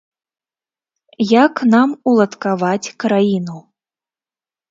[1.43, 3.57] Як нам уладкаваць краіну?